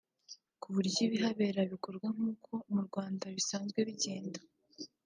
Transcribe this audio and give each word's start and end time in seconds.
ku 0.61 0.67
buryo 0.75 0.99
ibihabera 1.07 1.61
bikorwa 1.71 2.07
nk’uko 2.15 2.51
mu 2.73 2.81
Rwanda 2.87 3.25
bisanzwe 3.35 3.79
bigenda 3.87 4.39